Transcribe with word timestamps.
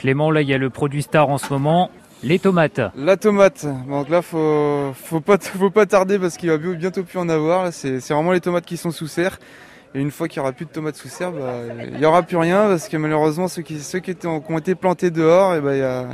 Clément, 0.00 0.30
là, 0.30 0.40
il 0.40 0.48
y 0.48 0.54
a 0.54 0.56
le 0.56 0.70
produit 0.70 1.02
star 1.02 1.28
en 1.28 1.36
ce 1.36 1.52
moment, 1.52 1.90
les 2.22 2.38
tomates. 2.38 2.80
La 2.96 3.18
tomate. 3.18 3.66
Donc 3.86 4.08
là, 4.08 4.22
faut, 4.22 4.94
faut 4.94 5.20
pas, 5.20 5.36
faut 5.40 5.68
pas 5.68 5.84
tarder 5.84 6.18
parce 6.18 6.38
qu'il 6.38 6.48
va 6.48 6.56
bientôt 6.56 7.02
plus 7.02 7.18
en 7.18 7.28
avoir. 7.28 7.70
C'est, 7.70 8.00
c'est 8.00 8.14
vraiment 8.14 8.32
les 8.32 8.40
tomates 8.40 8.64
qui 8.64 8.78
sont 8.78 8.92
sous 8.92 9.08
serre. 9.08 9.38
Et 9.94 10.00
une 10.00 10.10
fois 10.10 10.28
qu'il 10.28 10.38
y 10.38 10.40
aura 10.40 10.52
plus 10.52 10.66
de 10.66 10.70
tomates 10.70 10.96
sous 10.96 11.08
serre, 11.08 11.32
bah, 11.32 11.54
il 11.92 11.98
y 11.98 12.04
aura 12.04 12.22
plus 12.22 12.36
rien 12.36 12.68
parce 12.68 12.88
que 12.88 12.96
malheureusement 12.96 13.48
ceux 13.48 13.62
qui, 13.62 13.80
ceux 13.80 13.98
qui, 13.98 14.12
étaient, 14.12 14.28
qui 14.28 14.52
ont 14.52 14.58
été 14.58 14.76
plantés 14.76 15.10
dehors, 15.10 15.54
et 15.54 15.60
bah, 15.60 15.76
y 15.76 15.82
a, 15.82 16.06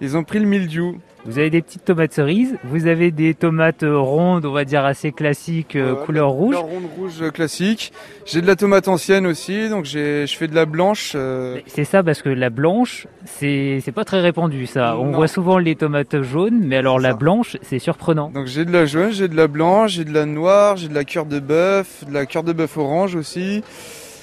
ils 0.00 0.16
ont 0.16 0.22
pris 0.22 0.38
le 0.38 0.46
mildiou. 0.46 1.00
Vous 1.24 1.40
avez 1.40 1.50
des 1.50 1.60
petites 1.60 1.84
tomates 1.84 2.12
cerises, 2.12 2.56
vous 2.62 2.86
avez 2.86 3.10
des 3.10 3.34
tomates 3.34 3.84
rondes, 3.84 4.46
on 4.46 4.52
va 4.52 4.64
dire 4.64 4.84
assez 4.84 5.10
classiques, 5.10 5.74
euh, 5.74 5.96
couleur 5.96 6.28
rouge. 6.28 6.54
Couleur 6.54 6.70
ronde 6.70 6.88
rouge 6.96 7.32
classique. 7.32 7.92
J'ai 8.26 8.40
de 8.40 8.46
la 8.46 8.54
tomate 8.54 8.86
ancienne 8.86 9.26
aussi, 9.26 9.68
donc 9.68 9.86
je 9.86 10.24
fais 10.38 10.46
de 10.46 10.54
la 10.54 10.66
blanche. 10.66 11.14
Euh... 11.16 11.58
C'est 11.66 11.82
ça 11.82 12.04
parce 12.04 12.22
que 12.22 12.28
la 12.28 12.48
blanche, 12.48 13.08
c'est 13.24 13.82
pas 13.92 14.04
très 14.04 14.20
répandu 14.20 14.66
ça. 14.66 14.96
On 14.96 15.10
voit 15.10 15.26
souvent 15.26 15.58
les 15.58 15.74
tomates 15.74 16.22
jaunes, 16.22 16.60
mais 16.64 16.76
alors 16.76 17.00
la 17.00 17.10
ça. 17.10 17.16
blanche, 17.16 17.56
c'est 17.62 17.80
surprenant. 17.80 18.30
Donc 18.30 18.46
j'ai 18.46 18.64
de 18.64 18.72
la 18.72 18.86
jaune, 18.86 19.10
j'ai 19.10 19.26
de 19.26 19.36
la 19.36 19.48
blanche, 19.48 19.94
j'ai 19.94 20.04
de 20.04 20.14
la 20.14 20.26
noire, 20.26 20.76
j'ai 20.76 20.86
de 20.86 20.94
la 20.94 21.02
cœur 21.02 21.26
de 21.26 21.40
bœuf, 21.40 22.04
de 22.06 22.14
la 22.14 22.24
cœur 22.26 22.44
de 22.44 22.52
bœuf 22.52 22.76
orange 22.76 23.15
aussi. 23.16 23.62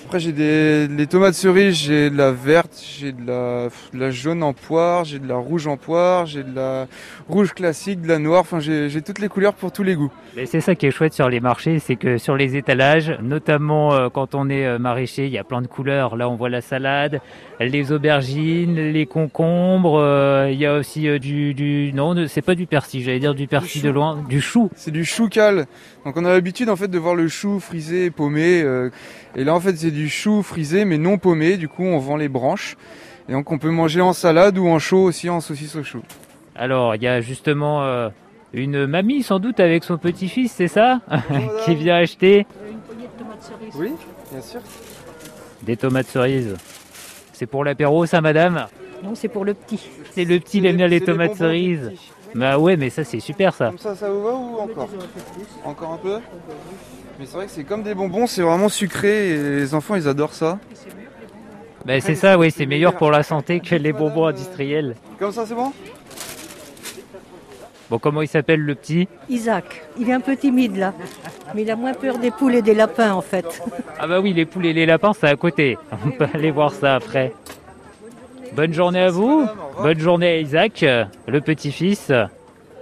Après 0.05 0.20
j'ai 0.20 0.31
des 0.31 0.88
les 0.88 1.07
tomates 1.07 1.34
cerises, 1.34 1.75
j'ai 1.75 2.09
de 2.09 2.17
la 2.17 2.31
verte, 2.31 2.80
j'ai 2.99 3.12
de 3.12 3.25
la, 3.25 3.70
de 3.93 3.99
la 3.99 4.12
jaune 4.12 4.43
en 4.43 4.53
poire, 4.53 5.05
j'ai 5.05 5.17
de 5.17 5.27
la 5.27 5.38
rouge 5.38 5.66
en 5.66 5.77
poire, 5.77 6.26
j'ai 6.27 6.43
de 6.43 6.53
la 6.53 6.88
rouge 7.27 7.53
classique, 7.53 8.02
de 8.02 8.07
la 8.07 8.20
noire, 8.20 8.41
enfin 8.41 8.59
j'ai 8.59 9.02
toutes 9.02 9.20
les 9.20 9.29
couleurs 9.29 9.53
pour 9.53 9.71
tous 9.71 9.81
les 9.81 9.95
goûts. 9.95 10.12
Et 10.38 10.45
c'est 10.45 10.62
ça 10.62 10.76
qui 10.76 10.85
est 10.85 10.91
chouette 10.91 11.13
sur 11.13 11.29
les 11.29 11.39
marchés, 11.39 11.79
c'est 11.79 11.95
que 11.95 12.17
sur 12.17 12.35
les 12.35 12.55
étalages, 12.55 13.17
notamment 13.21 13.93
euh, 13.93 14.09
quand 14.09 14.35
on 14.35 14.49
est 14.49 14.66
euh, 14.66 14.77
maraîcher, 14.77 15.26
il 15.26 15.31
y 15.31 15.38
a 15.38 15.43
plein 15.43 15.62
de 15.62 15.67
couleurs. 15.67 16.15
Là, 16.15 16.27
on 16.27 16.35
voit 16.35 16.49
la 16.49 16.62
salade, 16.62 17.21
les 17.59 17.91
aubergines, 17.91 18.76
les 18.76 19.05
concombres. 19.05 19.99
euh, 19.99 20.49
il 20.51 20.59
y 20.59 20.65
a 20.65 20.76
aussi 20.76 21.07
du, 21.20 21.54
du 21.54 21.91
non, 21.93 22.27
c'est 22.27 22.41
pas 22.41 22.55
du 22.55 22.67
persil, 22.67 23.04
j'allais 23.04 23.20
dire 23.20 23.35
du 23.35 23.48
persil 23.48 23.82
de 23.82 23.90
loin, 23.90 24.23
du 24.27 24.41
chou. 24.41 24.70
C'est 24.76 24.91
du 24.91 25.05
chou 25.05 25.27
cal. 25.29 25.65
Donc 26.05 26.17
on 26.17 26.26
a 26.26 26.29
l'habitude 26.29 26.70
en 26.70 26.76
fait 26.76 26.90
de 26.90 26.98
voir 26.99 27.15
le 27.15 27.27
chou 27.27 27.60
frisé 27.60 28.10
paumé. 28.10 28.65
et 29.35 29.43
là 29.43 29.55
en 29.55 29.60
fait 29.60 29.77
c'est 29.77 29.91
du 29.94 30.10
chou 30.10 30.44
frisé 30.44 30.84
mais 30.86 30.98
non 30.98 31.18
paumé. 31.18 31.58
Du 31.58 31.68
coup 31.70 31.84
on 31.84 31.99
vend 31.99 32.18
les 32.18 32.30
branches. 32.30 32.76
Et 33.30 33.32
donc 33.32 33.52
on 33.52 33.58
peut 33.58 33.70
manger 33.70 34.02
en 34.02 34.12
salade 34.13 34.58
ou 34.58 34.68
en 34.68 34.80
chaud 34.80 35.04
aussi 35.04 35.30
en 35.30 35.40
saucisse 35.40 35.76
au 35.76 35.84
chou. 35.84 36.02
Alors, 36.55 36.94
il 36.96 37.02
y 37.02 37.08
a 37.08 37.20
justement 37.22 37.82
euh, 37.84 38.10
une 38.54 38.85
mamie 38.85 39.24
sans 39.24 39.40
doute 39.40 39.60
avec 39.60 39.84
son 39.84 39.98
petit-fils, 39.98 40.52
c'est 40.52 40.68
ça, 40.68 41.00
qui 41.66 41.74
vient 41.74 41.96
acheter 41.96 42.46
Oui, 43.76 43.91
bien 44.32 44.41
sûr. 44.41 44.60
des 45.63 45.77
tomates 45.77 46.07
cerises. 46.07 46.55
C'est 47.32 47.48
pour 47.48 47.63
l'apéro, 47.63 48.05
ça, 48.05 48.22
madame? 48.22 48.68
Non, 49.04 49.16
c'est 49.16 49.30
pour 49.30 49.46
le 49.46 49.55
petit. 49.55 49.80
C'est 50.12 50.26
le 50.26 50.40
petit, 50.40 50.60
il 50.60 50.66
aime 50.68 50.78
bien 50.78 50.88
les 50.88 51.02
tomates 51.02 51.35
cerises. 51.35 51.91
Bah 52.35 52.57
ouais, 52.57 52.77
mais 52.77 52.89
ça, 52.89 53.03
c'est 53.03 53.20
super, 53.20 53.53
ça. 53.53 53.67
Comme 53.67 53.77
ça, 53.77 53.95
ça 53.95 54.09
vous 54.09 54.23
va 54.23 54.31
ou 54.31 54.57
encore 54.59 54.89
Encore 55.65 55.93
un 55.93 55.98
peu 55.98 56.17
Mais 57.20 57.26
c'est 57.26 57.35
vrai 57.35 57.45
que 57.45 57.51
c'est 57.51 57.63
comme 57.63 57.84
des 57.84 57.93
bonbons, 57.93 58.27
c'est 58.27 58.41
vraiment 58.41 58.70
sucré 58.70 59.29
et 59.29 59.37
les 59.37 59.76
enfants 59.76 59.95
ils 59.95 60.07
adorent 60.07 60.34
ça. 60.34 60.59
Bah, 61.85 61.99
c'est 61.99 62.15
ça, 62.15 62.37
oui, 62.37 62.49
c'est 62.49 62.65
meilleur 62.65 62.95
pour 62.95 63.11
la 63.11 63.23
santé 63.23 63.59
que 63.59 63.76
les 63.76 63.93
bonbons 63.93 64.25
industriels. 64.25 64.95
Comme 65.19 65.31
ça 65.31 65.45
c'est 65.45 65.56
bon 65.56 65.72
Bon, 67.89 68.00
comment 68.00 68.22
il 68.22 68.28
s'appelle 68.28 68.61
le 68.61 68.73
petit 68.73 69.07
Isaac, 69.29 69.84
il 70.00 70.09
est 70.09 70.13
un 70.13 70.22
peu 70.22 70.35
timide 70.35 70.78
là. 70.78 70.94
Mais 71.53 71.61
il 71.63 71.69
a 71.69 71.75
moins 71.75 71.94
peur 71.94 72.17
des 72.17 72.31
poules 72.31 72.56
et 72.56 72.61
des 72.61 72.73
lapins 72.73 73.13
en 73.13 73.22
fait. 73.22 73.61
Ah 74.00 74.07
bah 74.07 74.19
oui, 74.19 74.34
les 74.34 74.45
poules 74.45 74.66
et 74.66 74.73
les 74.73 74.85
lapins, 74.85 75.11
c'est 75.13 75.28
à 75.28 75.35
côté. 75.35 75.78
On 76.06 76.09
peut 76.11 76.28
aller 76.34 76.50
voir 76.50 76.73
ça 76.73 76.95
après. 76.95 77.34
Bonne 78.56 78.73
journée 78.73 79.00
à 79.01 79.09
vous. 79.09 79.47
Bonne 79.81 80.00
journée 80.00 80.28
à 80.28 80.38
Isaac, 80.40 80.84
euh, 80.84 81.06
le 81.28 81.41
petit-fils. 81.41 82.12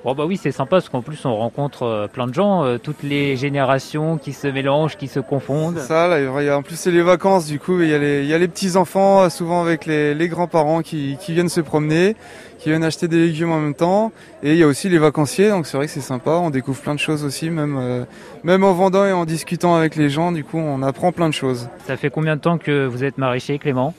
Bon 0.03 0.16
bah 0.16 0.25
oui, 0.25 0.36
c'est 0.41 0.52
sympa 0.52 0.78
parce 0.78 0.89
qu'en 0.89 1.03
plus 1.03 1.23
on 1.25 1.36
rencontre 1.36 1.83
euh, 1.83 2.08
plein 2.08 2.25
de 2.25 2.33
gens, 2.33 2.63
euh, 2.66 2.80
toutes 2.80 3.03
les 3.03 3.35
générations 3.38 4.18
qui 4.18 4.34
se 4.34 4.47
mélangent, 4.47 4.97
qui 4.97 5.07
se 5.07 5.19
confondent. 5.19 5.78
Ça, 5.78 6.07
là, 6.07 6.19
il 6.19 6.46
y 6.46 6.50
a- 6.50 6.57
en 6.57 6.63
plus 6.63 6.75
c'est 6.75 6.90
les 6.90 7.03
vacances, 7.03 7.46
du 7.46 7.59
coup 7.59 7.79
il 7.81 7.90
y 7.90 7.94
a 7.94 8.00
les, 8.00 8.22
il 8.23 8.28
y 8.28 8.34
a 8.34 8.40
les 8.40 8.47
petits 8.47 8.78
enfants, 8.78 9.29
souvent 9.29 9.62
avec 9.62 9.85
les, 9.85 10.16
les 10.16 10.28
grands-parents 10.28 10.81
qui, 10.81 11.18
qui 11.22 11.34
viennent 11.34 11.50
se 11.50 11.62
promener, 11.62 12.16
qui 12.57 12.69
viennent 12.69 12.84
acheter 12.84 13.07
des 13.07 13.17
légumes 13.28 13.51
en 13.51 13.59
même 13.59 13.75
temps. 13.75 14.12
Et 14.41 14.53
il 14.53 14.57
y 14.57 14.63
a 14.63 14.67
aussi 14.67 14.90
les 14.90 14.97
vacanciers, 14.97 15.50
donc 15.50 15.67
c'est 15.67 15.78
vrai 15.78 15.85
que 15.85 15.91
c'est 15.91 16.01
sympa, 16.01 16.31
on 16.31 16.50
découvre 16.50 16.81
plein 16.81 16.96
de 16.96 17.00
choses 17.00 17.23
aussi, 17.23 17.51
même, 17.51 17.78
euh, 17.79 18.03
même 18.44 18.63
en 18.63 18.73
vendant 18.73 19.06
et 19.06 19.12
en 19.13 19.25
discutant 19.25 19.75
avec 19.75 19.96
les 19.96 20.09
gens, 20.09 20.31
du 20.31 20.44
coup 20.44 20.57
on 20.57 20.81
apprend 20.81 21.12
plein 21.12 21.29
de 21.29 21.34
choses. 21.35 21.69
Ça 21.85 21.96
fait 21.96 22.09
combien 22.09 22.35
de 22.38 22.41
temps 22.41 22.57
que 22.57 22.88
vous 22.88 23.03
êtes 23.03 23.19
maraîcher, 23.19 23.59
Clément? 23.59 23.94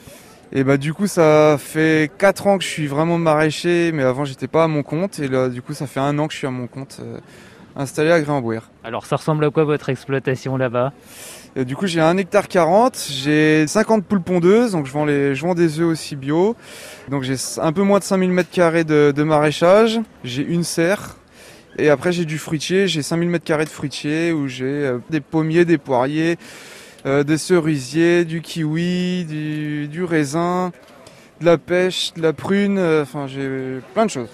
Et 0.54 0.64
bah 0.64 0.76
du 0.76 0.92
coup 0.92 1.06
ça 1.06 1.56
fait 1.58 2.10
4 2.18 2.46
ans 2.46 2.58
que 2.58 2.64
je 2.64 2.68
suis 2.68 2.86
vraiment 2.86 3.16
maraîcher, 3.16 3.90
mais 3.92 4.02
avant 4.02 4.24
j'étais 4.26 4.48
pas 4.48 4.64
à 4.64 4.68
mon 4.68 4.82
compte, 4.82 5.18
et 5.18 5.28
là 5.28 5.48
du 5.48 5.62
coup 5.62 5.72
ça 5.72 5.86
fait 5.86 6.00
un 6.00 6.18
an 6.18 6.26
que 6.26 6.34
je 6.34 6.38
suis 6.38 6.46
à 6.46 6.50
mon 6.50 6.66
compte, 6.66 6.98
euh, 7.00 7.18
installé 7.74 8.10
à 8.10 8.20
Grimbouer. 8.20 8.60
Alors 8.84 9.06
ça 9.06 9.16
ressemble 9.16 9.44
à 9.46 9.50
quoi 9.50 9.64
votre 9.64 9.88
exploitation 9.88 10.58
là-bas? 10.58 10.92
Et 11.54 11.66
du 11.66 11.76
coup, 11.76 11.86
j'ai 11.86 12.00
un 12.00 12.16
hectare 12.16 12.48
40, 12.48 13.08
j'ai 13.10 13.66
50 13.66 14.06
poules 14.06 14.22
pondeuses, 14.22 14.72
donc 14.72 14.86
je 14.86 14.92
vends, 14.92 15.04
les, 15.04 15.34
je 15.34 15.42
vends 15.42 15.54
des 15.54 15.80
œufs 15.80 15.86
aussi 15.86 16.16
bio. 16.16 16.56
Donc 17.10 17.24
j'ai 17.24 17.34
un 17.58 17.72
peu 17.74 17.82
moins 17.82 17.98
de 17.98 18.04
5000 18.04 18.30
mètres 18.30 18.50
carrés 18.50 18.84
de, 18.84 19.12
de 19.14 19.22
maraîchage, 19.22 20.00
j'ai 20.24 20.42
une 20.42 20.64
serre. 20.64 21.16
Et 21.78 21.90
après, 21.90 22.12
j'ai 22.12 22.24
du 22.24 22.38
fruitier, 22.38 22.88
j'ai 22.88 23.02
5000 23.02 23.28
mètres 23.28 23.44
carrés 23.44 23.64
de 23.64 23.70
fruitier 23.70 24.32
où 24.32 24.48
j'ai 24.48 24.64
euh, 24.64 24.98
des 25.10 25.20
pommiers, 25.20 25.66
des 25.66 25.78
poiriers, 25.78 26.38
euh, 27.06 27.24
des 27.24 27.38
cerisiers, 27.38 28.24
du 28.24 28.40
kiwi, 28.40 29.24
du, 29.24 29.88
du 29.88 30.04
raisin, 30.04 30.72
de 31.40 31.46
la 31.46 31.58
pêche, 31.58 32.12
de 32.14 32.22
la 32.22 32.32
prune, 32.32 32.78
euh, 32.78 33.02
enfin 33.02 33.26
j'ai 33.26 33.80
plein 33.94 34.06
de 34.06 34.10
choses. 34.10 34.30